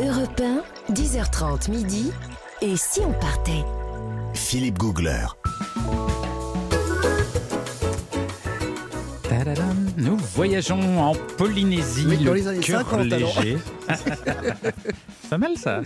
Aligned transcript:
Europe 0.00 0.40
1, 0.40 0.92
10h30 0.92 1.70
midi. 1.70 2.10
Et 2.60 2.76
si 2.76 3.00
on 3.00 3.12
partait? 3.12 3.64
Philippe 4.34 4.78
Googler. 4.78 5.26
Nous 9.96 10.16
voyageons 10.16 11.00
en 11.02 11.14
Polynésie, 11.36 12.06
Oui, 12.08 12.16
dans 12.18 12.32
le 12.32 12.38
les 12.38 12.48
années 12.48 12.60
cœur 12.60 12.80
50, 12.82 13.12
alors. 13.12 13.40
léger. 13.42 13.58
C'est 13.88 15.30
pas 15.30 15.38
mal 15.38 15.56
ça. 15.56 15.80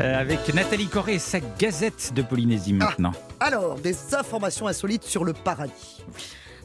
Euh, 0.00 0.20
avec 0.20 0.52
Nathalie 0.54 0.86
Corée 0.88 1.14
et 1.14 1.18
sa 1.18 1.38
gazette 1.58 2.12
de 2.14 2.22
Polynésie 2.22 2.74
Ah. 2.80 2.84
maintenant. 2.86 3.12
Alors, 3.40 3.76
des 3.76 3.96
informations 4.14 4.66
insolites 4.66 5.04
sur 5.04 5.24
le 5.24 5.32
paradis. 5.32 6.02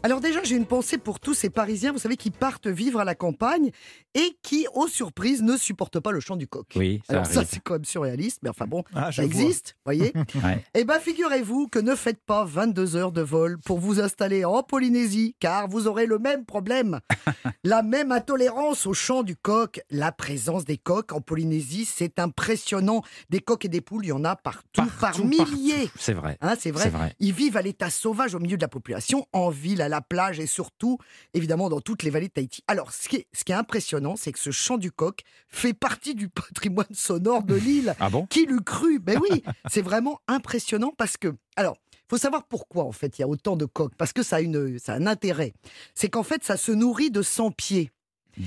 Alors 0.07 0.21
déjà, 0.21 0.41
j'ai 0.41 0.55
une 0.55 0.65
pensée 0.65 0.97
pour 0.97 1.19
tous 1.19 1.33
ces 1.33 1.49
Parisiens, 1.49 1.91
vous 1.91 1.99
savez, 1.99 2.15
qui 2.15 2.31
partent 2.31 2.67
vivre 2.67 3.01
à 3.01 3.03
la 3.03 3.13
campagne 3.13 3.71
et 4.15 4.37
qui, 4.41 4.65
aux 4.73 4.87
surprises, 4.87 5.41
ne 5.41 5.57
supportent 5.57 5.99
pas 5.99 6.13
le 6.13 6.21
chant 6.21 6.37
du 6.37 6.47
coq. 6.47 6.65
Oui, 6.77 7.01
ça 7.05 7.11
Alors 7.15 7.25
ça, 7.25 7.39
arrive. 7.39 7.49
c'est 7.51 7.59
quand 7.59 7.73
même 7.73 7.83
surréaliste, 7.83 8.39
mais 8.41 8.49
enfin 8.49 8.67
bon, 8.67 8.85
Ah, 8.95 9.11
ça 9.11 9.25
existe, 9.25 9.75
voyez 9.83 10.13
Ouais. 10.41 10.63
Eh 10.75 10.85
bien, 10.85 10.97
figurez-vous 10.97 11.67
que 11.67 11.79
ne 11.79 11.93
faites 11.93 12.23
pas 12.25 12.45
22 12.45 12.95
heures 12.95 13.11
de 13.11 13.19
vol 13.19 13.57
pour 13.59 13.79
vous 13.79 13.99
installer 13.99 14.45
en 14.45 14.63
Polynésie, 14.63 15.35
car 15.41 15.67
vous 15.67 15.87
aurez 15.89 16.05
le 16.05 16.19
même 16.19 16.45
problème. 16.45 17.01
la 17.65 17.83
même 17.83 18.13
intolérance 18.13 18.85
au 18.85 18.93
chant 18.93 19.23
du 19.23 19.35
coq. 19.35 19.81
La 19.89 20.13
présence 20.13 20.63
des 20.63 20.77
coqs 20.77 21.11
en 21.11 21.19
Polynésie, 21.19 21.83
c'est 21.83 22.17
impressionnant. 22.17 23.01
Des 23.29 23.41
coqs 23.41 23.65
et 23.65 23.67
des 23.67 23.81
poules, 23.81 24.05
il 24.05 24.09
y 24.09 24.13
en 24.13 24.23
a 24.23 24.37
partout, 24.37 24.85
par 25.01 25.19
milliers. 25.19 25.89
C'est 25.99 26.13
vrai. 26.13 26.37
Hein, 26.39 26.55
c'est 26.57 26.71
vrai. 26.71 26.83
C'est 26.83 26.91
vrai. 26.91 27.13
Ils 27.19 27.33
vivent 27.33 27.57
à 27.57 27.61
l'état 27.61 27.89
sauvage 27.89 28.35
au 28.35 28.39
milieu 28.39 28.55
de 28.55 28.61
la 28.61 28.69
population, 28.69 29.27
en 29.33 29.49
ville, 29.49 29.81
à 29.81 29.89
la 29.89 29.96
plage 30.01 30.39
et 30.39 30.47
surtout, 30.47 30.97
évidemment, 31.33 31.69
dans 31.69 31.81
toutes 31.81 32.03
les 32.03 32.09
vallées 32.09 32.27
de 32.27 32.33
Tahiti. 32.33 32.63
Alors, 32.67 32.91
ce 32.91 33.09
qui 33.09 33.17
est, 33.17 33.27
ce 33.33 33.43
qui 33.43 33.51
est 33.51 33.55
impressionnant, 33.55 34.15
c'est 34.15 34.31
que 34.31 34.39
ce 34.39 34.51
chant 34.51 34.77
du 34.77 34.91
coq 34.91 35.21
fait 35.47 35.73
partie 35.73 36.15
du 36.15 36.29
patrimoine 36.29 36.87
sonore 36.93 37.43
de 37.43 37.55
l'île. 37.55 37.95
Ah 37.99 38.09
bon? 38.09 38.25
Qui 38.27 38.45
l'eût 38.45 38.61
cru? 38.61 38.99
Ben 38.99 39.19
oui, 39.21 39.43
c'est 39.69 39.81
vraiment 39.81 40.19
impressionnant 40.27 40.93
parce 40.97 41.17
que. 41.17 41.35
Alors. 41.55 41.77
Il 42.09 42.15
faut 42.15 42.17
savoir 42.19 42.45
pourquoi, 42.45 42.85
en 42.85 42.93
fait, 42.93 43.19
il 43.19 43.21
y 43.21 43.25
a 43.25 43.27
autant 43.27 43.57
de 43.57 43.65
coqs. 43.65 43.93
Parce 43.97 44.13
que 44.13 44.23
ça 44.23 44.37
a, 44.37 44.39
une, 44.39 44.79
ça 44.79 44.93
a 44.93 44.95
un 44.95 45.07
intérêt. 45.07 45.51
C'est 45.93 46.07
qu'en 46.07 46.23
fait, 46.23 46.41
ça 46.41 46.55
se 46.55 46.71
nourrit 46.71 47.11
de 47.11 47.21
100 47.21 47.51
pieds. 47.51 47.91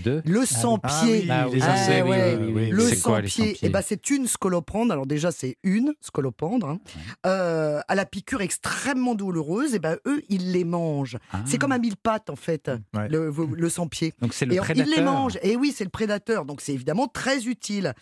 Le 0.04 0.22
Ah 0.42 0.46
100 0.46 0.72
oui, 0.74 0.78
pieds. 1.20 1.26
Ah 1.30 1.46
oui, 1.48 1.56
les 1.56 1.62
Ah 1.62 1.72
insectes, 1.72 2.08
ouais, 2.08 2.36
oui, 2.38 2.44
oui, 2.46 2.52
oui. 2.54 2.70
Le 2.70 2.80
C'est 2.88 3.00
quoi, 3.00 3.16
100 3.16 3.20
les 3.22 3.28
pieds, 3.28 3.44
100 3.46 3.50
pieds 3.52 3.58
eh 3.62 3.68
ben, 3.70 3.82
c'est 3.84 4.10
une 4.10 4.26
scolopendre. 4.26 4.92
Alors 4.92 5.06
déjà, 5.06 5.30
c'est 5.32 5.56
une 5.62 5.92
scolopendre. 6.00 6.68
hein. 6.68 6.78
Euh, 7.26 7.80
à 7.88 7.94
la 7.94 8.06
piqûre 8.06 8.40
extrêmement 8.40 9.14
douloureuse, 9.14 9.74
et 9.74 9.78
ben, 9.78 9.96
eux, 10.06 10.22
ils 10.28 10.52
les 10.52 10.64
mangent. 10.64 11.18
Ah. 11.32 11.40
C'est 11.46 11.58
comme 11.58 11.72
un 11.72 11.78
mille 11.78 11.96
pattes, 11.96 12.30
en 12.30 12.36
fait, 12.36 12.70
Ouais. 12.94 13.08
le, 13.08 13.32
le 13.56 13.68
100 13.68 13.86
pieds. 13.88 14.14
Donc 14.20 14.32
c'est 14.34 14.46
le 14.46 14.54
Et 14.54 14.58
prédateur. 14.58 14.86
ils 14.86 14.96
les 14.96 15.02
mangent. 15.02 15.38
Et 15.42 15.56
oui, 15.56 15.72
c'est 15.76 15.84
le 15.84 15.90
prédateur. 15.90 16.44
Donc 16.44 16.60
c'est 16.60 16.72
évidemment 16.72 17.08
très 17.08 17.46
utile. 17.46 17.92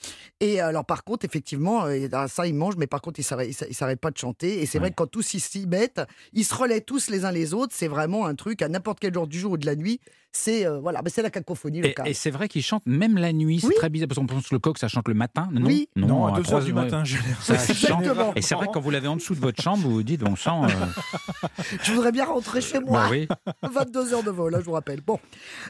Et 0.41 0.61
alors 0.61 0.85
par 0.85 1.05
contre, 1.05 1.25
effectivement, 1.25 1.85
euh, 1.87 2.07
ah, 2.13 2.29
ça 2.29 2.47
ils 2.47 2.55
mangent, 2.55 2.77
mais 2.77 2.87
par 2.87 3.01
contre 3.01 3.19
ils 3.21 3.25
s'arrêtent, 3.25 4.01
pas 4.01 4.11
de 4.11 4.19
chanter. 4.19 4.63
Et 4.63 4.67
c'est 4.67 4.79
vrai 4.79 4.91
que 4.91 4.97
quand 4.97 5.07
tous 5.07 5.35
ils 5.35 5.41
s'y 5.41 5.67
mettent, 5.67 6.01
ils 6.33 6.45
se 6.45 6.55
relaient 6.55 6.81
tous 6.81 7.09
les 7.11 7.25
uns 7.25 7.33
les 7.33 7.55
autres. 7.55 7.75
C'est 7.77 7.89
vraiment 7.89 8.27
un 8.27 8.35
truc 8.35 8.63
à 8.63 8.69
n'importe 8.69 8.99
quel 9.01 9.15
jour 9.15 9.27
du 9.27 9.39
jour 9.39 9.53
ou 9.53 9.57
de 9.57 9.67
la 9.67 9.77
nuit. 9.77 10.01
C'est 10.31 10.67
euh, 10.67 10.79
voilà, 10.79 11.01
mais 11.03 11.09
c'est 11.11 11.23
la 11.23 11.31
cacophonie 11.31 11.78
Et, 11.85 11.89
locale. 11.89 12.09
et 12.09 12.15
c'est 12.15 12.31
vrai 12.31 12.49
qu'ils 12.49 12.63
chantent 12.63 12.87
même 12.87 13.17
la 13.19 13.33
nuit. 13.33 13.61
C'est 13.61 13.67
Oui. 13.69 13.75
très 13.77 13.89
bizarre 13.91 14.09
parce 14.09 14.19
qu'on 14.19 14.27
pense 14.27 14.49
que 14.49 14.55
le 14.55 14.59
coq 14.59 14.79
ça 14.79 14.89
chante 14.89 15.09
le 15.09 15.15
matin. 15.15 15.49
Non, 15.53 15.67
Oui. 15.67 15.89
Non, 15.97 16.27
à 16.27 16.37
2 16.37 16.43
trois 16.43 16.59
heures 16.59 16.65
du 16.65 16.73
ouais. 16.73 16.83
matin, 16.83 17.05
je 17.05 17.17
chante. 17.17 18.01
Exactement. 18.03 18.33
Et 18.37 18.43
c'est 18.43 18.55
vrai 18.55 18.67
que 18.67 18.73
quand 18.73 18.81
vous 18.81 18.91
l'avez 18.91 19.09
en 19.09 19.17
dessous 19.17 19.35
de 19.35 19.41
votre 19.41 19.63
chambre, 19.63 19.79
vous 19.83 19.91
vous 19.91 20.03
dites 20.03 20.21
bon 20.21 20.37
sang. 20.37 20.65
euh, 20.65 20.69
Je 21.83 21.93
voudrais 21.93 22.13
bien 22.13 22.25
rentrer 22.27 22.61
chez 22.61 22.81
moi. 22.81 23.05
bah 23.05 23.09
oui. 23.11 23.29
22 23.73 24.15
heures 24.15 24.23
de 24.23 24.31
vol, 24.31 24.55
hein, 24.55 24.59
je 24.61 24.65
vous 24.65 24.73
rappelle. 24.73 25.01
Bon, 25.01 25.19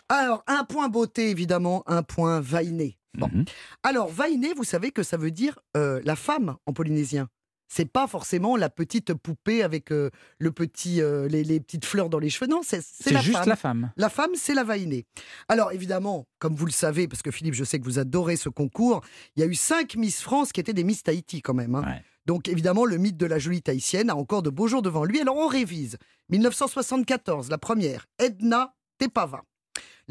alors 0.09 0.43
un 0.47 0.65
point 0.65 0.89
beauté 0.89 1.31
évidemment, 1.31 1.83
un 1.87 2.03
point 2.03 2.41
vainé. 2.41 2.99
Bon, 3.17 3.29
Mhm. 3.33 3.45
alors 3.83 4.09
vainé, 4.09 4.53
vous 4.55 4.65
savez 4.65 4.91
que 4.93 5.03
ça 5.03 5.17
veut 5.17 5.31
dire 5.31 5.59
euh, 5.77 6.01
la 6.05 6.15
femme 6.15 6.57
en 6.67 6.73
polynésien. 6.73 7.29
C'est 7.69 7.85
pas 7.91 8.07
forcément 8.07 8.57
la 8.57 8.71
petite 8.71 9.13
poupée 9.15 9.63
avec 9.63 9.93
euh, 9.93 10.11
le 10.39 10.51
petit, 10.53 11.03
euh, 11.03 11.29
les, 11.29 11.45
les 11.45 11.61
petites 11.61 11.85
fleurs 11.85 12.09
dans 12.09 12.19
les 12.19 12.31
cheveux. 12.31 12.51
Non, 12.51 12.63
c'est 12.63 12.81
la 13.11 13.21
juste 13.21 13.39
femme. 13.39 13.49
la 13.49 13.57
femme. 13.57 13.93
La 13.97 14.09
femme, 14.09 14.31
c'est 14.35 14.55
la 14.55 14.65
vainée. 14.65 15.05
Alors 15.49 15.73
évidemment, 15.73 16.27
comme 16.39 16.55
vous 16.55 16.65
le 16.67 16.73
savez, 16.73 17.07
parce 17.09 17.23
que 17.23 17.31
Philippe, 17.31 17.55
je 17.55 17.65
sais 17.65 17.79
que 17.79 17.85
vous 17.85 17.99
adorez 17.99 18.37
ce 18.37 18.49
concours, 18.49 19.03
il 19.37 19.41
y 19.41 19.43
a 19.43 19.47
eu 19.47 19.55
cinq 19.55 19.97
Miss 19.97 20.23
France 20.23 20.51
qui 20.53 20.61
étaient 20.61 20.73
des 20.73 20.85
Miss 20.85 21.03
Tahiti 21.03 21.43
quand 21.43 21.55
même. 21.55 21.75
hein. 21.75 21.83
Ouais. 21.87 22.03
Donc 22.27 22.49
évidemment, 22.49 22.85
le 22.85 22.99
mythe 22.99 23.17
de 23.17 23.25
la 23.27 23.39
jolie 23.39 23.63
tahitienne 23.63 24.11
a 24.11 24.17
encore 24.17 24.43
de 24.43 24.51
beaux 24.51 24.69
jours 24.69 24.83
devant 24.83 25.05
lui. 25.05 25.21
Alors 25.21 25.37
on 25.37 25.47
révise. 25.47 25.97
1974, 26.31 27.51
la 27.51 27.59
première, 27.59 28.07
Edna 28.19 28.75
Tepava. 28.99 29.43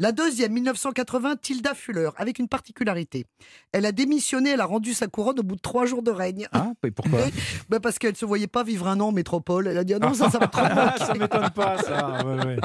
La 0.00 0.12
deuxième, 0.12 0.52
1980, 0.52 1.36
Tilda 1.42 1.74
Fuller, 1.74 2.10
avec 2.16 2.38
une 2.38 2.46
particularité. 2.46 3.26
Elle 3.72 3.84
a 3.84 3.90
démissionné, 3.90 4.50
elle 4.50 4.60
a 4.60 4.64
rendu 4.64 4.94
sa 4.94 5.08
couronne 5.08 5.40
au 5.40 5.42
bout 5.42 5.56
de 5.56 5.60
trois 5.60 5.86
jours 5.86 6.04
de 6.04 6.12
règne. 6.12 6.46
Ah, 6.52 6.70
et 6.86 6.92
pourquoi 6.92 7.18
Ben, 7.68 7.80
parce 7.80 7.98
qu'elle 7.98 8.12
ne 8.12 8.16
se 8.16 8.24
voyait 8.24 8.46
pas 8.46 8.62
vivre 8.62 8.86
un 8.86 9.00
an 9.00 9.08
en 9.08 9.12
métropole. 9.12 9.66
Elle 9.66 9.78
a 9.78 9.82
dit 9.82 9.94
ah 9.94 9.98
non, 9.98 10.14
ça, 10.14 10.30
ça 10.30 10.38
va 10.38 10.46
trop 10.46 10.62
ça 10.98 11.14
m'étonne 11.14 11.50
pas, 11.50 11.78
ça. 11.78 12.24
Ouais, 12.24 12.46
ouais. 12.46 12.56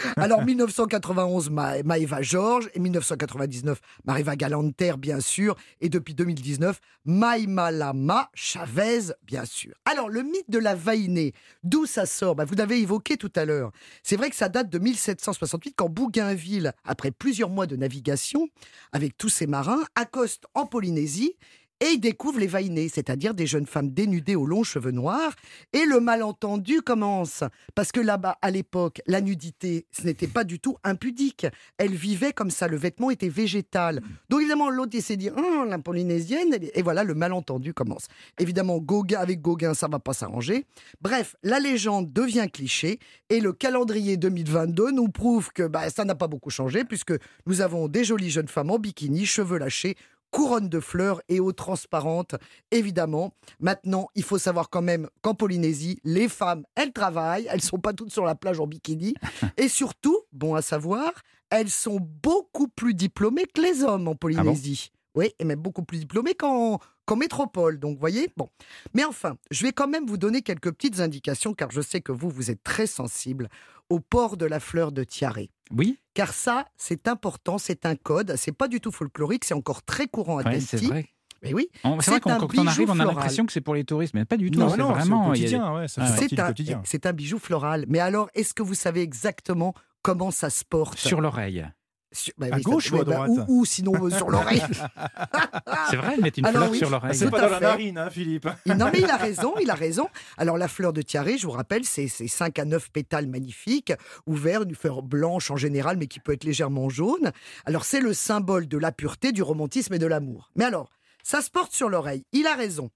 Alors 0.16 0.44
1991, 0.44 1.50
Ma- 1.50 1.82
Maëva 1.82 2.22
Georges 2.22 2.68
et 2.74 2.80
1999, 2.80 3.80
Mariva 4.04 4.36
Galanter, 4.36 4.94
bien 4.98 5.20
sûr, 5.20 5.56
et 5.80 5.88
depuis 5.88 6.14
2019, 6.14 6.80
Maïmalama 7.04 8.30
Chavez, 8.34 9.12
bien 9.24 9.44
sûr. 9.44 9.74
Alors 9.84 10.08
le 10.08 10.22
mythe 10.22 10.48
de 10.50 10.58
la 10.58 10.74
vainée, 10.74 11.32
d'où 11.62 11.86
ça 11.86 12.06
sort? 12.06 12.34
Ben, 12.34 12.44
Vous 12.44 12.54
l'avez 12.54 12.80
évoqué 12.80 13.16
tout 13.16 13.32
à 13.36 13.44
l'heure. 13.44 13.72
C'est 14.02 14.16
vrai 14.16 14.30
que 14.30 14.36
ça 14.36 14.48
date 14.48 14.70
de 14.70 14.78
1768 14.78 15.74
quand 15.76 15.88
Bougainville, 15.88 16.72
après 16.84 17.10
plusieurs 17.10 17.50
mois 17.50 17.66
de 17.66 17.76
navigation 17.76 18.48
avec 18.92 19.16
tous 19.16 19.28
ses 19.28 19.46
marins, 19.46 19.82
accoste 19.94 20.44
en 20.54 20.66
Polynésie. 20.66 21.36
Et 21.80 21.92
il 21.94 21.98
découvre 21.98 22.38
les 22.38 22.46
vainés, 22.46 22.88
c'est-à-dire 22.88 23.32
des 23.32 23.46
jeunes 23.46 23.66
femmes 23.66 23.90
dénudées 23.90 24.36
aux 24.36 24.46
longs 24.46 24.64
cheveux 24.64 24.90
noirs. 24.90 25.32
Et 25.72 25.86
le 25.86 25.98
malentendu 25.98 26.82
commence. 26.82 27.42
Parce 27.74 27.90
que 27.90 28.00
là-bas, 28.00 28.36
à 28.42 28.50
l'époque, 28.50 29.00
la 29.06 29.20
nudité, 29.20 29.86
ce 29.90 30.02
n'était 30.02 30.26
pas 30.26 30.44
du 30.44 30.60
tout 30.60 30.76
impudique. 30.84 31.46
Elle 31.78 31.94
vivait 31.94 32.32
comme 32.32 32.50
ça, 32.50 32.68
le 32.68 32.76
vêtement 32.76 33.10
était 33.10 33.28
végétal. 33.28 34.00
Donc 34.28 34.40
évidemment, 34.40 34.68
l'autre, 34.68 34.92
il 34.94 35.02
s'est 35.02 35.16
dit, 35.16 35.30
Hum, 35.30 35.68
la 35.68 35.78
polynésienne, 35.78 36.56
et 36.74 36.82
voilà, 36.82 37.04
le 37.04 37.14
malentendu 37.14 37.72
commence. 37.72 38.08
Évidemment, 38.38 38.78
Gauguin, 38.78 39.18
avec 39.18 39.40
Gauguin, 39.40 39.74
ça 39.74 39.88
va 39.88 39.98
pas 39.98 40.12
s'arranger. 40.12 40.66
Bref, 41.00 41.36
la 41.42 41.60
légende 41.60 42.12
devient 42.12 42.46
cliché 42.52 42.98
et 43.28 43.40
le 43.40 43.52
calendrier 43.52 44.16
2022 44.16 44.90
nous 44.90 45.08
prouve 45.08 45.52
que 45.52 45.66
bah, 45.66 45.88
ça 45.90 46.04
n'a 46.04 46.14
pas 46.14 46.26
beaucoup 46.26 46.50
changé 46.50 46.84
puisque 46.84 47.14
nous 47.46 47.60
avons 47.60 47.88
des 47.88 48.04
jolies 48.04 48.30
jeunes 48.30 48.48
femmes 48.48 48.70
en 48.70 48.78
bikini, 48.78 49.24
cheveux 49.26 49.58
lâchés, 49.58 49.96
couronne 50.30 50.68
de 50.68 50.80
fleurs 50.80 51.20
et 51.28 51.40
eau 51.40 51.52
transparente, 51.52 52.34
évidemment. 52.70 53.34
Maintenant, 53.58 54.08
il 54.14 54.22
faut 54.22 54.38
savoir 54.38 54.70
quand 54.70 54.82
même 54.82 55.08
qu'en 55.22 55.34
Polynésie, 55.34 56.00
les 56.04 56.28
femmes, 56.28 56.64
elles 56.74 56.92
travaillent, 56.92 57.48
elles 57.50 57.62
sont 57.62 57.78
pas 57.78 57.92
toutes 57.92 58.12
sur 58.12 58.24
la 58.24 58.34
plage 58.34 58.60
en 58.60 58.66
bikini. 58.66 59.14
et 59.56 59.68
surtout, 59.68 60.18
bon 60.32 60.54
à 60.54 60.62
savoir, 60.62 61.12
elles 61.50 61.70
sont 61.70 61.98
beaucoup 62.00 62.68
plus 62.68 62.94
diplômées 62.94 63.46
que 63.52 63.60
les 63.60 63.82
hommes 63.82 64.08
en 64.08 64.14
Polynésie. 64.14 64.92
Oui, 65.14 65.32
et 65.38 65.44
même 65.44 65.60
beaucoup 65.60 65.82
plus 65.84 65.98
diplômées 65.98 66.34
qu'en 66.34 66.78
métropole. 67.16 67.78
Donc, 67.78 67.94
vous 67.94 68.00
voyez, 68.00 68.28
bon. 68.36 68.48
Mais 68.94 69.04
enfin, 69.04 69.36
je 69.50 69.64
vais 69.64 69.72
quand 69.72 69.88
même 69.88 70.06
vous 70.06 70.16
donner 70.16 70.42
quelques 70.42 70.70
petites 70.72 71.00
indications, 71.00 71.54
car 71.54 71.70
je 71.70 71.80
sais 71.80 72.00
que 72.00 72.12
vous, 72.12 72.30
vous 72.30 72.50
êtes 72.50 72.62
très 72.62 72.86
sensible 72.86 73.48
au 73.88 73.98
port 74.00 74.36
de 74.36 74.46
la 74.46 74.60
fleur 74.60 74.92
de 74.92 75.02
tiaré. 75.04 75.50
Oui, 75.76 75.98
Car 76.14 76.32
ça, 76.32 76.66
c'est 76.76 77.06
important, 77.08 77.58
c'est 77.58 77.86
un 77.86 77.94
code, 77.96 78.34
c'est 78.36 78.52
pas 78.52 78.68
du 78.68 78.80
tout 78.80 78.90
folklorique, 78.92 79.44
c'est 79.44 79.54
encore 79.54 79.82
très 79.82 80.06
courant 80.08 80.38
à 80.38 80.42
ouais, 80.44 80.60
c'est 80.60 80.82
vrai. 80.82 81.08
Mais 81.42 81.54
oui, 81.54 81.70
C'est 82.00 82.10
vrai 82.10 82.20
qu'on- 82.20 82.36
quand 82.36 82.58
on 82.58 82.66
arrive, 82.66 82.90
on 82.90 83.00
a 83.00 83.04
l'impression 83.04 83.46
que 83.46 83.52
c'est 83.52 83.60
pour 83.62 83.74
les 83.74 83.84
touristes, 83.84 84.12
mais 84.14 84.24
pas 84.24 84.36
du 84.36 84.50
tout. 84.50 84.58
Non, 84.58 84.68
c'est 84.68 84.76
non, 84.76 84.90
vraiment. 84.92 85.34
c'est 85.34 85.40
ouais, 85.54 85.60
Ah 85.62 85.74
ouais. 85.74 85.88
c'est 85.88 86.00
du 86.02 86.72
un, 86.74 87.10
un 87.10 87.12
bijou 87.12 87.38
floral. 87.38 87.84
Mais 87.88 87.98
alors, 87.98 88.28
est-ce 88.34 88.52
que 88.52 88.62
vous 88.62 88.74
savez 88.74 89.00
exactement 89.00 89.74
comment 90.02 90.30
ça 90.30 90.50
se 90.50 90.64
porte? 90.64 90.98
Sur 90.98 91.20
l'oreille. 91.20 91.66
Sur- 92.12 92.32
bah 92.38 92.46
À 92.50 92.56
oui, 92.56 92.62
ça- 92.62 92.70
gauche 92.70 92.90
ou 92.92 92.96
à 92.96 93.04
bah, 93.04 93.14
droite 93.26 93.30
ou, 93.48 93.60
ou 93.60 93.64
sinon 93.64 93.92
euh, 94.06 94.10
sur 94.10 94.30
l'oreille. 94.30 94.62
C'est 95.90 95.96
vrai, 95.96 96.16
mettent 96.18 96.38
une 96.38 96.46
Alors 96.46 96.62
fleur 96.62 96.70
oui. 96.72 96.78
sur 96.78 96.88
Ah, 96.88 96.90
l'oreille. 96.90 97.14
c'est 97.16 97.30
pas 97.30 97.40
dans 97.40 97.48
la 97.50 97.60
narine, 97.60 97.98
hein, 97.98 98.10
Philippe. 98.10 98.48
Il- 98.66 98.74
Non, 98.74 98.90
mais 98.92 99.00
il 99.00 99.10
a 99.10 99.16
raison, 99.16 99.54
il 99.62 99.70
a 99.70 99.74
raison. 99.74 100.08
Alors, 100.36 100.58
la 100.58 100.68
fleur 100.68 100.92
de 100.92 101.02
tiaré, 101.02 101.38
je 101.38 101.46
vous 101.46 101.52
rappelle, 101.52 101.84
c'est 101.84 102.08
c'est 102.08 102.26
5 102.28 102.58
à 102.58 102.64
9 102.64 102.90
pétales 102.90 103.28
magnifiques, 103.28 103.92
ouverts, 104.26 104.62
une 104.62 104.74
fleur 104.74 105.02
blanche 105.02 105.50
en 105.50 105.56
général, 105.56 105.96
mais 105.98 106.06
qui 106.08 106.20
peut 106.20 106.32
être 106.32 106.44
légèrement 106.44 106.88
jaune. 106.88 107.30
Alors, 107.64 107.84
c'est 107.84 108.00
le 108.00 108.12
symbole 108.12 108.66
de 108.66 108.78
la 108.78 108.90
pureté, 108.92 109.32
du 109.32 109.42
romantisme 109.42 109.94
et 109.94 109.98
de 109.98 110.06
l'amour. 110.06 110.50
Mais 110.56 110.64
alors, 110.64 110.90
ça 111.22 111.42
se 111.42 111.50
porte 111.50 111.72
sur 111.72 111.88
l'oreille. 111.88 112.24
Il 112.32 112.46
a 112.46 112.54
raison. 112.54 112.90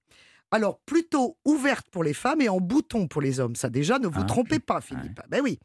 Alors, 0.51 0.79
plutôt 0.87 1.37
ouverte 1.45 1.87
pour 1.91 2.05
les 2.05 2.15
femmes 2.15 2.41
et 2.41 2.49
en 2.49 2.59
bouton 2.59 3.07
pour 3.09 3.21
les 3.23 3.41
hommes. 3.41 3.57
Ça, 3.57 3.69
déjà, 3.71 3.99
ne 3.99 4.07
vous 4.07 4.21
Ah, 4.23 4.25
trompez 4.25 4.59
pas, 4.61 4.81
Philippe. 4.81 5.21
Ben 5.29 5.41
oui. 5.43 5.59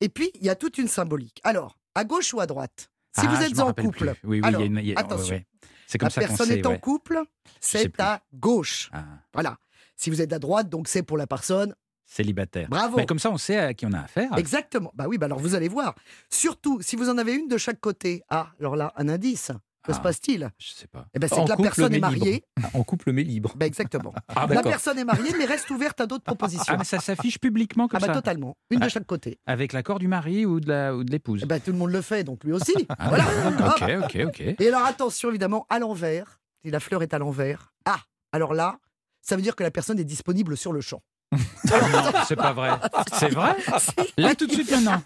Et 0.00 0.08
puis, 0.08 0.30
il 0.34 0.44
y 0.44 0.48
a 0.50 0.54
toute 0.54 0.78
une 0.78 0.88
symbolique. 0.88 1.40
Alors, 1.44 1.78
à 1.94 2.04
gauche 2.04 2.32
ou 2.34 2.40
à 2.40 2.46
droite? 2.46 2.90
Si 3.18 3.22
Ah, 3.24 3.28
vous 3.28 3.36
je 3.42 3.46
êtes 3.50 3.60
en 3.60 3.72
couple, 3.72 3.98
plus. 3.98 4.08
Oui, 4.24 4.40
oui, 4.40 4.40
alors, 4.44 4.60
il 4.60 4.64
y 4.64 4.66
a 4.66 4.66
une- 4.66 4.78
il 4.78 4.86
y 4.86 4.92
a- 4.92 4.94
ouais, 4.96 5.00
attention. 5.00 5.34
ouais. 5.36 5.46
Comme 5.98 6.06
la 6.06 6.10
ça 6.10 6.20
personne 6.20 6.46
sait. 6.48 6.58
est 6.58 6.66
en 6.66 6.76
couple, 6.78 7.22
c'est 7.60 8.00
à 8.00 8.20
gauche. 8.34 8.90
Ah, 8.92 9.04
Voilà. 9.32 9.56
Si 9.96 10.10
vous 10.10 10.20
êtes 10.20 10.32
à 10.32 10.38
droite, 10.38 10.68
donc 10.68 10.88
c'est 10.88 11.02
pour 11.02 11.16
la 11.16 11.26
personne. 11.26 11.74
célibataire. 12.08 12.68
Bravo. 12.68 12.98
Mais 12.98 13.04
comme 13.06 13.18
ça, 13.18 13.30
on 13.32 13.36
sait 13.38 13.56
à 13.58 13.74
qui 13.74 13.84
on 13.84 13.92
a 13.92 13.98
affaire. 14.00 14.30
Exactement. 14.38 14.92
Bah 14.94 15.06
oui, 15.08 15.18
bah 15.18 15.26
alors 15.26 15.40
vous 15.40 15.56
allez 15.56 15.66
voir. 15.68 15.94
Surtout 16.30 16.80
si 16.80 16.94
vous 16.94 17.08
en 17.08 17.18
avez 17.18 17.34
une 17.34 17.48
de 17.48 17.58
chaque 17.58 17.80
côté. 17.80 18.22
Ah, 18.28 18.52
alors 18.60 18.76
là, 18.76 18.92
un 18.96 19.08
indice. 19.08 19.50
Que 19.86 19.92
se 19.92 19.98
Ah. 19.98 20.02
passe-t-il? 20.02 20.50
Je 20.58 20.68
sais 20.72 20.86
pas. 20.88 21.06
Eh 21.14 21.18
ben, 21.18 21.28
c'est 21.28 21.36
que 21.44 21.48
la 21.48 21.56
couple, 21.56 21.68
personne 21.68 21.90
mais 21.92 21.98
est 21.98 22.00
mariée. 22.00 22.32
libre. 22.56 22.70
En 22.74 22.82
couple 22.82 23.12
mais 23.12 23.22
libre. 23.22 23.52
Ben, 23.56 23.66
exactement. 23.66 24.12
Ah 24.34 24.46
la 24.48 24.62
personne 24.62 24.98
est 24.98 25.04
mariée, 25.04 25.32
mais 25.38 25.44
reste 25.44 25.70
ouverte 25.70 26.00
à 26.00 26.06
d'autres 26.06 26.24
propositions. 26.24 26.64
Ah, 26.74 26.76
mais 26.76 26.84
ça 26.84 26.98
s'affiche 26.98 27.38
publiquement 27.38 27.86
comme 27.88 27.98
Ah 28.02 28.06
bah 28.06 28.12
ça 28.14 28.20
totalement. 28.20 28.56
Une 28.70 28.80
de 28.80 28.84
Ah. 28.84 28.88
chaque 28.88 29.06
côté. 29.06 29.38
Avec 29.46 29.72
l'accord 29.72 29.98
du 29.98 30.08
mari 30.08 30.44
ou 30.44 30.58
de 30.60 30.68
la 30.68 30.94
ou 30.96 31.04
de 31.04 31.10
l'épouse 31.12 31.40
Eh 31.44 31.46
ben, 31.46 31.60
tout 31.60 31.70
le 31.72 31.78
monde 31.78 31.92
le 31.92 32.02
fait, 32.02 32.24
donc 32.24 32.42
lui 32.44 32.52
aussi. 32.52 32.74
Ah, 32.98 33.08
voilà. 33.08 33.24
Ok, 33.68 33.82
ok, 34.04 34.26
ok. 34.26 34.40
Et 34.58 34.68
alors 34.68 34.84
attention, 34.84 35.28
évidemment, 35.30 35.66
à 35.70 35.78
l'envers. 35.78 36.40
Si 36.64 36.70
la 36.70 36.80
fleur 36.80 37.02
est 37.02 37.14
à 37.14 37.18
l'envers. 37.18 37.72
Ah, 37.84 38.00
alors 38.32 38.52
là, 38.54 38.78
ça 39.22 39.36
veut 39.36 39.42
dire 39.42 39.54
que 39.54 39.62
la 39.62 39.70
personne 39.70 39.98
est 40.00 40.04
disponible 40.04 40.56
sur 40.56 40.72
le 40.72 40.80
champ. 40.80 41.02
non, 41.32 41.38
c'est 42.26 42.36
pas 42.36 42.52
vrai. 42.52 42.70
C'est 43.12 43.30
vrai? 43.30 43.56
Là, 44.16 44.34
tout 44.36 44.46
de 44.46 44.52
suite, 44.52 44.70
maintenant. 44.70 45.02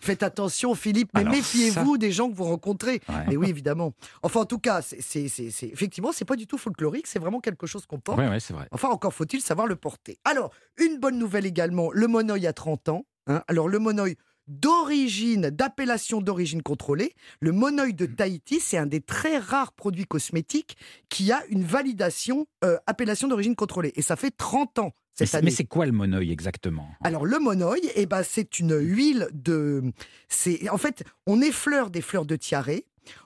Faites 0.00 0.22
attention, 0.22 0.74
Philippe, 0.74 1.10
mais 1.14 1.24
méfiez-vous 1.24 1.98
des 1.98 2.12
gens 2.12 2.30
que 2.30 2.34
vous 2.34 2.44
rencontrez. 2.44 3.00
Ouais. 3.08 3.14
Mais 3.28 3.36
oui, 3.36 3.48
évidemment. 3.48 3.92
Enfin, 4.22 4.40
en 4.40 4.44
tout 4.46 4.58
cas, 4.58 4.82
c'est, 4.82 5.24
effectivement, 5.62 6.12
c'est 6.12 6.24
pas 6.24 6.36
du 6.36 6.46
tout 6.46 6.58
folklorique, 6.58 7.06
c'est 7.06 7.18
vraiment 7.18 7.40
quelque 7.40 7.66
chose 7.66 7.86
qu'on 7.86 7.98
porte. 8.00 8.18
Ouais, 8.18 8.28
ouais, 8.28 8.40
c'est 8.40 8.54
vrai. 8.54 8.66
Enfin, 8.72 8.88
encore 8.88 9.14
faut-il 9.14 9.40
savoir 9.40 9.66
le 9.66 9.76
porter. 9.76 10.18
Alors, 10.24 10.50
une 10.78 10.98
bonne 10.98 11.18
nouvelle 11.18 11.46
également, 11.46 11.90
le 11.92 12.06
monoeil 12.06 12.46
a 12.46 12.52
30 12.52 12.88
ans. 12.88 13.06
hein. 13.26 13.42
Alors, 13.48 13.68
le 13.68 13.78
monoeil 13.78 14.16
d'origine, 14.62 15.50
d'appellation 15.50 16.20
d'origine 16.20 16.62
contrôlée, 16.62 17.14
le 17.40 17.52
monoeil 17.52 17.94
de 17.94 18.06
Tahiti, 18.06 18.60
c'est 18.60 18.78
un 18.78 18.86
des 18.86 19.00
très 19.00 19.38
rares 19.38 19.72
produits 19.72 20.06
cosmétiques 20.06 20.76
qui 21.08 21.30
a 21.32 21.42
une 21.50 21.64
validation 21.64 22.46
euh, 22.64 22.76
appellation 22.86 23.28
d'origine 23.28 23.54
contrôlée. 23.56 23.92
Et 23.96 24.02
ça 24.02 24.16
fait 24.16 24.30
30 24.30 24.78
ans 24.78 24.92
cette 25.26 25.44
mais 25.44 25.50
c'est 25.50 25.64
quoi 25.64 25.86
le 25.86 25.92
monoeil 25.92 26.30
exactement? 26.30 26.88
Alors 27.02 27.26
le 27.26 27.38
monoeil, 27.38 27.90
eh 27.94 28.06
ben, 28.06 28.22
c'est 28.22 28.58
une 28.58 28.76
huile 28.78 29.28
de... 29.32 29.82
C'est 30.28 30.68
En 30.70 30.78
fait, 30.78 31.04
on 31.26 31.40
effleure 31.40 31.90
des 31.90 32.02
fleurs 32.02 32.26
de 32.26 32.36
tiare, 32.36 32.70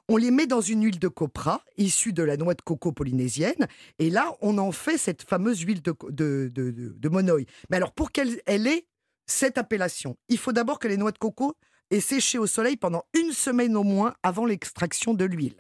on 0.09 0.17
les 0.17 0.31
met 0.31 0.47
dans 0.47 0.61
une 0.61 0.85
huile 0.85 0.99
de 0.99 1.09
copra 1.09 1.62
issue 1.77 2.12
de 2.12 2.23
la 2.23 2.37
noix 2.37 2.55
de 2.55 2.62
coco 2.62 2.93
polynésienne, 2.93 3.67
et 3.99 4.11
là, 4.11 4.33
on 4.41 4.59
en 4.59 4.73
fait 4.73 4.97
cette 4.99 5.23
fameuse 5.23 5.61
huile 5.61 5.83
de, 5.83 5.93
co- 5.93 6.11
de, 6.11 6.50
de, 6.55 6.71
de- 6.71 6.94
de 6.97 7.09
monoeil. 7.09 7.47
Mais 7.69 7.79
alors, 7.79 7.93
pour 7.93 8.12
qu'elle 8.12 8.41
elle 8.47 8.67
ait 8.67 8.87
cette 9.27 9.59
appellation, 9.59 10.17
il 10.29 10.38
faut 10.38 10.53
d'abord 10.53 10.79
que 10.79 10.88
les 10.88 10.97
noix 10.97 11.12
de 11.12 11.19
coco 11.19 11.55
aient 11.91 12.00
séché 12.00 12.38
au 12.38 12.47
soleil 12.47 12.77
pendant 12.77 13.05
une 13.19 13.33
semaine 13.33 13.77
au 13.77 13.83
moins 13.83 14.15
avant 14.23 14.45
l'extraction 14.47 15.15
de 15.15 15.25
l'huile. 15.25 15.56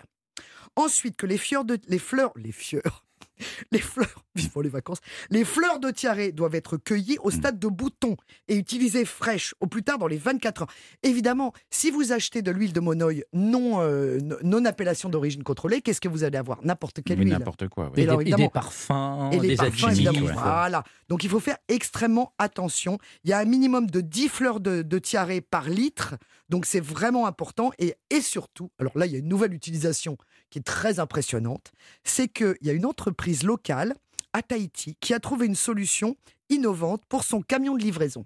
Ensuite, 0.76 1.16
que 1.16 1.26
les 1.26 1.36
de... 1.36 1.78
Les 1.88 1.98
fleurs... 1.98 2.32
Les 2.36 2.52
fleurs... 2.52 3.04
Les 3.72 3.78
fleurs, 3.78 4.24
vivant 4.34 4.60
les 4.60 4.68
vacances, 4.68 4.98
les 5.30 5.44
fleurs 5.44 5.78
de 5.78 5.90
tiare 5.90 6.32
doivent 6.32 6.54
être 6.54 6.76
cueillies 6.76 7.18
au 7.22 7.30
stade 7.30 7.58
de 7.58 7.68
bouton 7.68 8.16
et 8.48 8.56
utilisées 8.56 9.04
fraîches 9.04 9.54
au 9.60 9.66
plus 9.66 9.82
tard 9.82 9.98
dans 9.98 10.06
les 10.06 10.16
24 10.18 10.62
heures. 10.62 10.72
Évidemment, 11.02 11.52
si 11.70 11.90
vous 11.90 12.12
achetez 12.12 12.42
de 12.42 12.50
l'huile 12.50 12.72
de 12.72 12.80
monoeil 12.80 13.24
non, 13.32 13.80
euh, 13.80 14.18
non 14.42 14.64
appellation 14.64 15.08
d'origine 15.08 15.42
contrôlée, 15.42 15.80
qu'est-ce 15.82 16.00
que 16.00 16.08
vous 16.08 16.24
allez 16.24 16.38
avoir? 16.38 16.64
N'importe 16.64 17.02
quelle 17.02 17.18
huile. 17.18 17.28
n'importe 17.28 17.68
quoi. 17.68 17.92
Et 17.96 18.02
alors, 18.04 18.18
des, 18.22 18.30
et 18.30 18.34
des 18.34 18.48
parfums, 18.48 19.30
Et 19.32 19.38
les 19.40 19.48
des 19.48 19.56
parfums, 19.56 19.88
évidemment. 19.90 20.20
ouais. 20.26 20.32
Voilà. 20.32 20.84
Donc 21.08 21.24
il 21.24 21.30
faut 21.30 21.40
faire 21.40 21.58
extrêmement 21.68 22.32
attention. 22.38 22.98
Il 23.24 23.30
y 23.30 23.32
a 23.32 23.38
un 23.38 23.44
minimum 23.44 23.86
de 23.88 24.00
10 24.00 24.28
fleurs 24.28 24.60
de, 24.60 24.82
de 24.82 24.98
tiare 24.98 25.28
par 25.50 25.68
litre. 25.68 26.14
Donc 26.48 26.66
c'est 26.66 26.80
vraiment 26.80 27.26
important. 27.26 27.72
Et, 27.78 27.94
et 28.10 28.20
surtout, 28.20 28.70
alors 28.78 28.96
là, 28.96 29.06
il 29.06 29.12
y 29.12 29.16
a 29.16 29.18
une 29.18 29.28
nouvelle 29.28 29.54
utilisation 29.54 30.16
qui 30.52 30.58
est 30.58 30.62
très 30.62 31.00
impressionnante. 31.00 31.72
C'est 32.04 32.28
qu'il 32.28 32.58
y 32.60 32.68
a 32.68 32.74
une 32.74 32.84
entreprise 32.84 33.42
locale 33.42 33.94
à 34.32 34.42
Tahiti 34.42 34.96
qui 35.00 35.14
a 35.14 35.20
trouvé 35.20 35.46
une 35.46 35.54
solution 35.54 36.16
innovante 36.48 37.02
pour 37.08 37.24
son 37.24 37.40
camion 37.42 37.76
de 37.76 37.82
livraison. 37.82 38.24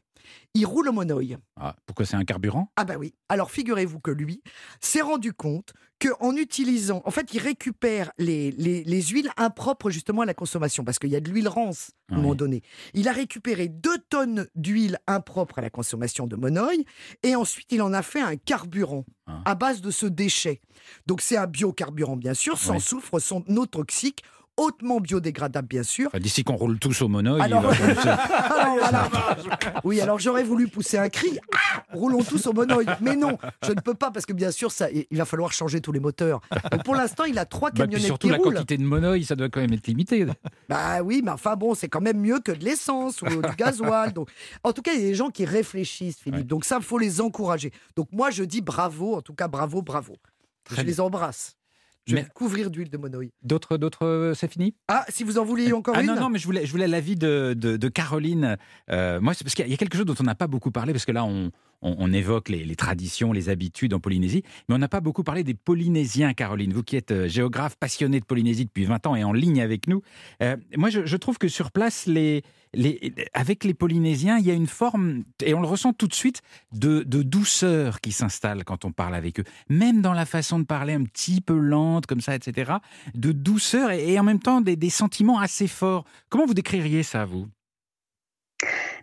Il 0.54 0.66
roule 0.66 0.88
au 0.88 0.92
monoeil. 0.92 1.36
Ah, 1.60 1.76
pourquoi 1.86 2.04
c'est 2.04 2.16
un 2.16 2.24
carburant? 2.24 2.72
Ah 2.74 2.84
bah 2.84 2.96
oui. 2.98 3.14
Alors 3.28 3.52
figurez-vous 3.52 4.00
que 4.00 4.10
lui 4.10 4.42
s'est 4.80 5.00
rendu 5.02 5.32
compte 5.32 5.72
qu'en 6.00 6.34
utilisant, 6.34 7.00
en 7.04 7.12
fait, 7.12 7.32
il 7.32 7.38
récupère 7.38 8.10
les, 8.18 8.50
les, 8.50 8.82
les 8.82 9.02
huiles 9.02 9.30
impropres 9.36 9.88
justement 9.90 10.22
à 10.22 10.26
la 10.26 10.34
consommation, 10.34 10.82
parce 10.84 10.98
qu'il 10.98 11.10
y 11.10 11.16
a 11.16 11.20
de 11.20 11.30
l'huile 11.30 11.46
rance 11.46 11.92
à 12.10 12.14
un 12.14 12.16
Oui. 12.16 12.22
moment 12.22 12.34
donné. 12.34 12.62
Il 12.94 13.06
a 13.06 13.12
récupéré 13.12 13.68
deux 13.68 13.98
tonnes 14.10 14.48
d'huile 14.56 14.98
impropre 15.06 15.60
à 15.60 15.62
la 15.62 15.70
consommation 15.70 16.26
de 16.26 16.34
monoeil, 16.34 16.84
et 17.22 17.36
ensuite 17.36 17.70
il 17.70 17.80
en 17.80 17.92
a 17.92 18.02
fait 18.02 18.20
un 18.20 18.36
carburant 18.36 19.04
Ah. 19.28 19.42
à 19.44 19.54
base 19.54 19.80
de 19.80 19.92
ce 19.92 20.06
déchet. 20.06 20.60
Donc 21.06 21.20
c'est 21.20 21.36
un 21.36 21.46
biocarburant 21.46 22.16
bien 22.16 22.34
sûr, 22.34 22.58
sans 22.58 22.74
Oui. 22.74 22.80
soufre, 22.80 23.20
sans 23.20 23.44
non 23.46 23.66
toxique, 23.66 24.24
hautement 24.56 25.00
biodégradable 25.00 25.68
bien 25.68 25.82
sûr. 25.82 26.06
Enfin, 26.08 26.18
D'ici 26.18 26.44
qu'on 26.44 26.56
roule 26.56 26.78
tous 26.78 27.02
au 27.02 27.08
monoeil, 27.08 27.40
Alors- 27.42 27.72
il 27.74 27.98
Alors, 27.98 28.76
voilà. 28.78 29.08
Oui, 29.84 30.00
alors 30.00 30.18
j'aurais 30.18 30.42
voulu 30.44 30.68
pousser 30.68 30.98
un 30.98 31.08
cri. 31.08 31.38
Ah 31.54 31.82
Roulons 31.92 32.22
tous 32.22 32.46
au 32.46 32.52
monoeil. 32.52 32.86
Mais 33.00 33.16
non, 33.16 33.38
je 33.64 33.72
ne 33.72 33.80
peux 33.80 33.94
pas 33.94 34.10
parce 34.10 34.26
que 34.26 34.32
bien 34.32 34.50
sûr, 34.50 34.70
ça, 34.72 34.88
il 34.90 35.16
va 35.16 35.24
falloir 35.24 35.52
changer 35.52 35.80
tous 35.80 35.92
les 35.92 36.00
moteurs. 36.00 36.40
Donc 36.72 36.82
pour 36.84 36.94
l'instant, 36.94 37.24
il 37.24 37.38
a 37.38 37.44
trois 37.44 37.70
Bah, 37.70 37.78
camionnettes 37.84 38.04
surtout 38.06 38.26
qui 38.28 38.32
la 38.32 38.38
roulent. 38.38 38.54
quantité 38.54 38.76
de 38.78 38.82
monoeil, 38.84 39.24
ça 39.24 39.36
doit 39.36 39.48
quand 39.48 39.60
même 39.60 39.72
être 39.72 39.86
limité. 39.86 40.26
Bah 40.68 41.02
oui, 41.02 41.22
mais 41.24 41.30
enfin 41.30 41.56
bon, 41.56 41.74
c'est 41.74 41.88
quand 41.88 42.00
même 42.00 42.18
mieux 42.20 42.40
que 42.40 42.52
de 42.52 42.64
l'essence 42.64 43.22
ou 43.22 43.26
du 43.26 43.56
gasoil. 43.56 44.12
Donc, 44.12 44.28
en 44.64 44.72
tout 44.72 44.82
cas, 44.82 44.92
il 44.94 45.00
y 45.00 45.04
a 45.04 45.08
des 45.08 45.14
gens 45.14 45.30
qui 45.30 45.44
réfléchissent, 45.44 46.18
Philippe. 46.18 46.38
Ouais. 46.40 46.44
Donc 46.44 46.64
ça, 46.64 46.80
faut 46.80 46.98
les 46.98 47.20
encourager. 47.20 47.72
Donc 47.96 48.08
moi, 48.12 48.30
je 48.30 48.42
dis 48.44 48.60
bravo. 48.62 49.16
En 49.16 49.22
tout 49.22 49.34
cas, 49.34 49.48
bravo, 49.48 49.82
bravo. 49.82 50.16
Très 50.64 50.76
je 50.76 50.80
bien. 50.82 50.90
les 50.90 51.00
embrasse. 51.00 51.56
Je 52.06 52.14
vais 52.14 52.22
Mais- 52.22 52.28
couvrir 52.34 52.70
d'huile 52.70 52.88
de 52.88 52.96
monoeil. 52.96 53.32
D'autres, 53.42 53.76
d'autres, 53.78 54.06
euh, 54.06 54.34
c'est 54.34 54.50
fini? 54.50 54.74
Ah, 54.86 55.04
si 55.08 55.24
vous 55.24 55.38
en 55.38 55.44
vouliez 55.44 55.72
encore 55.72 55.94
Ah 55.96 56.02
une 56.02 56.06
non, 56.06 56.14
non, 56.14 56.28
mais 56.28 56.38
je 56.38 56.46
voulais, 56.46 56.64
je 56.64 56.70
voulais 56.70 56.86
l'avis 56.86 57.16
de, 57.16 57.52
de, 57.56 57.76
de 57.76 57.88
Caroline. 57.88 58.56
Euh, 58.90 59.20
moi, 59.20 59.34
c'est 59.34 59.42
parce 59.42 59.54
qu'il 59.56 59.66
y 59.68 59.74
a 59.74 59.76
quelque 59.76 59.96
chose 59.96 60.06
dont 60.06 60.14
on 60.20 60.24
n'a 60.24 60.36
pas 60.36 60.46
beaucoup 60.46 60.70
parlé, 60.70 60.92
parce 60.92 61.04
que 61.04 61.10
là, 61.10 61.24
on, 61.24 61.50
on, 61.82 62.12
évoque 62.12 62.48
les, 62.48 62.76
traditions, 62.76 63.32
les 63.32 63.48
habitudes 63.48 63.94
en 63.94 64.00
Polynésie, 64.00 64.42
mais 64.68 64.74
on 64.74 64.78
n'a 64.78 64.88
pas 64.88 65.00
beaucoup 65.00 65.22
parlé 65.22 65.44
des 65.44 65.54
Polynésiens, 65.54 66.32
Caroline. 66.34 66.72
Vous 66.72 66.82
qui 66.82 66.96
êtes 66.96 67.12
euh, 67.12 67.28
géographe 67.28 67.76
passionné 67.76 68.20
de 68.20 68.24
Polynésie 68.24 68.64
depuis 68.64 68.84
20 68.84 69.06
ans 69.06 69.16
et 69.16 69.24
en 69.24 69.32
ligne 69.32 69.60
avec 69.60 69.86
nous. 69.86 70.02
Euh, 70.42 70.56
moi, 70.76 70.90
je, 70.90 71.16
trouve 71.16 71.38
que 71.38 71.48
sur 71.48 71.70
place, 71.70 72.08
avec 73.34 73.64
les 73.64 73.74
Polynésiens, 73.74 74.38
il 74.38 74.46
y 74.46 74.50
a 74.50 74.54
une 74.54 74.66
forme, 74.66 75.24
et 75.44 75.54
on 75.54 75.60
le 75.60 75.66
ressent 75.66 75.92
tout 75.92 76.08
de 76.08 76.14
suite, 76.14 76.42
de, 76.72 77.02
douceur 77.02 78.00
qui 78.00 78.12
s'installe 78.12 78.64
quand 78.64 78.84
on 78.84 78.92
parle 78.92 79.14
avec 79.14 79.40
eux. 79.40 79.44
Même 79.68 80.02
dans 80.02 80.12
la 80.12 80.26
façon 80.26 80.58
de 80.58 80.64
parler 80.64 80.94
un 80.94 81.04
petit 81.04 81.40
peu 81.40 81.56
lente, 81.56 82.06
comme 82.06 82.20
ça, 82.20 82.34
etc. 82.34 82.72
De 83.14 83.32
douceur 83.32 83.90
et, 83.90 84.18
en 84.18 84.22
même 84.22 84.40
temps 84.40 84.60
des 84.60 84.90
sentiments 84.90 85.38
assez 85.38 85.66
forts. 85.66 86.04
Comment 86.28 86.46
vous 86.46 86.54
décririez 86.54 87.02
ça, 87.02 87.24
vous? 87.24 87.48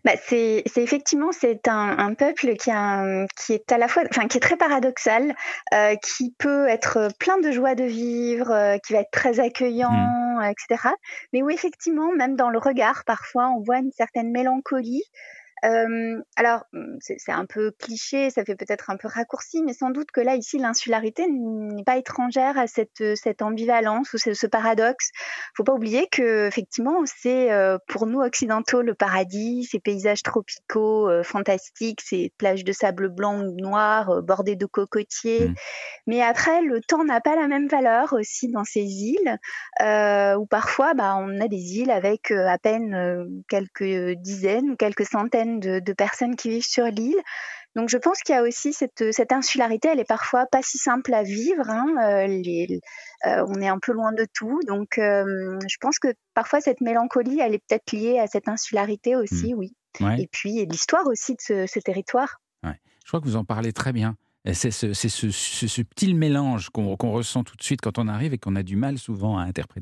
Bah, 0.04 0.14
c'est 0.22 0.64
c'est 0.66 0.84
effectivement 0.84 1.32
c'est 1.32 1.68
un, 1.70 1.98
un 1.98 2.14
peuple 2.14 2.56
qui, 2.56 2.70
a, 2.72 3.26
qui 3.38 3.54
est 3.54 3.72
à 3.72 3.78
la 3.78 3.88
fois 3.88 4.04
enfin 4.10 4.28
qui 4.28 4.38
est 4.38 4.42
très 4.42 4.58
paradoxal 4.58 5.34
euh, 5.74 5.96
qui 5.96 6.32
peut 6.38 6.68
être 6.68 7.08
plein 7.20 7.40
de 7.40 7.52
joie 7.52 7.74
de 7.74 7.86
vivre 7.86 8.52
euh, 8.52 8.78
qui 8.86 8.92
va 8.92 9.00
être 9.00 9.12
très 9.12 9.40
accueillant 9.40 9.94
euh, 10.42 10.50
etc 10.50 10.90
mais 11.32 11.42
où 11.42 11.50
effectivement 11.50 12.12
même 12.12 12.36
dans 12.36 12.50
le 12.50 12.60
regard 12.60 13.06
parfois 13.06 13.50
on 13.52 13.62
voit 13.62 13.78
une 13.78 13.94
certaine 13.94 14.32
mélancolie 14.32 15.04
Euh, 15.64 16.22
alors, 16.36 16.66
hum, 16.74 16.98
c'est 17.00 17.32
un 17.32 17.46
peu 17.46 17.72
cliché, 17.72 18.30
ça 18.30 18.44
fait 18.44 18.56
peut-être 18.56 18.90
un 18.90 18.98
peu 18.98 19.08
raccourci, 19.08 19.64
mais 19.64 19.74
sans 19.74 19.92
doute 19.92 20.12
que 20.12 20.22
là, 20.22 20.36
ici, 20.36 20.58
l'insularité 20.58 21.26
n'est 21.30 21.84
pas 21.84 21.98
étrangère 21.98 22.58
à 22.58 22.68
cette, 22.68 23.16
cette 23.16 23.42
ambivalence 23.42 24.14
ou 24.14 24.18
ce, 24.18 24.34
ce 24.34 24.48
paradoxe. 24.48 25.12
faut 25.56 25.64
pas 25.64 25.74
oublier 25.74 26.08
que, 26.12 26.48
effectivement, 26.48 27.02
c'est 27.06 27.52
euh, 27.52 27.78
pour 27.88 28.08
nous 28.08 28.20
occidentaux 28.20 28.82
le 28.82 28.94
paradis, 28.94 29.64
ces 29.64 29.80
paysages 29.80 30.24
tropicaux 30.24 31.10
euh, 31.10 31.24
fantastiques, 31.24 32.02
ces 32.02 32.34
plages 32.38 32.64
de 32.64 32.72
sable 32.72 33.10
blanc 33.10 33.42
ou 33.42 33.56
noir 33.60 34.10
euh, 34.10 34.22
bordées 34.22 34.56
de 34.56 34.66
cocotiers. 34.66 35.50
Mm. 35.50 35.56
Mais 36.08 36.22
après, 36.22 36.62
le 36.62 36.82
temps 36.82 37.04
n'a 37.04 37.22
pas 37.22 37.36
la 37.36 37.48
même 37.48 37.68
valeur 37.68 38.14
aussi 38.14 38.50
dans 38.50 38.64
ces 38.64 38.82
îles, 38.82 39.38
euh, 39.82 40.36
où 40.36 40.46
parfois, 40.46 40.94
bah, 40.94 41.16
on 41.18 41.40
a 41.40 41.48
des 41.48 41.78
îles 41.78 41.92
avec 41.92 42.32
euh, 42.32 42.48
à 42.48 42.58
peine 42.58 42.94
euh, 42.94 43.26
quelques 43.48 44.18
dizaines 44.20 44.72
ou 44.72 44.76
quelques 44.76 45.06
centaines 45.06 45.53
de, 45.60 45.80
de 45.80 45.94
personnes 45.94 46.36
qui 46.36 46.50
vivent 46.50 46.66
sur 46.66 46.86
l'île. 46.86 47.16
Donc 47.76 47.90
je 47.90 47.98
pense 47.98 48.20
qu'il 48.20 48.36
y 48.36 48.38
a 48.38 48.44
aussi 48.44 48.72
cette, 48.72 49.12
cette 49.12 49.32
insularité, 49.32 49.88
elle 49.92 50.00
est 50.00 50.08
parfois 50.08 50.46
pas 50.46 50.62
si 50.62 50.78
simple 50.78 51.12
à 51.14 51.24
vivre. 51.24 51.68
hein, 51.70 51.88
euh, 52.04 52.28
les- 52.28 52.80
euh, 53.26 53.44
on 53.48 53.60
est 53.62 53.68
un 53.68 53.80
peu 53.80 53.94
loin 53.94 54.12
de 54.12 54.28
tout, 54.32 54.60
donc 54.68 54.98
euh, 55.00 55.58
je 55.68 55.78
pense 55.82 55.98
que 55.98 56.10
parfois 56.36 56.62
cette 56.62 56.82
mélancolie, 56.82 57.40
elle 57.40 57.56
est 57.56 57.64
peut-être 57.68 57.92
liée 57.92 58.20
à 58.20 58.28
cette 58.28 58.48
insularité 58.48 59.16
aussi, 59.16 59.56
oui. 59.56 59.74
Ouais. 60.00 60.22
Et 60.22 60.28
puis 60.32 60.66
l'histoire 60.68 61.06
aussi 61.08 61.34
de 61.34 61.42
ce, 61.42 61.66
ce 61.68 61.80
territoire. 61.80 62.40
Je 63.06 63.10
crois 63.10 63.20
que 63.20 63.26
vous 63.26 63.36
en 63.36 63.44
parlez 63.44 63.74
très 63.74 63.92
bien. 63.92 64.16
C'est 64.54 64.72
ce, 64.72 64.94
ce- 64.94 65.10
ce 65.10 65.68
subtil 65.68 66.16
mélange 66.16 66.70
qu'on 66.70 66.96
qu'on 66.96 67.12
ressent 67.12 67.44
tout 67.44 67.56
de 67.58 67.64
suite 67.64 67.82
quand 67.82 67.98
on 67.98 68.08
arrive 68.08 68.34
et 68.34 68.38
qu'on 68.38 68.56
a 68.56 68.64
du 68.64 68.76
mal 68.78 68.98
souvent 68.98 69.38
à 69.38 69.44
interpréter. 69.44 69.82